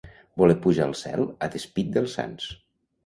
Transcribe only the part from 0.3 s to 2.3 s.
Voler pujar al cel a despit dels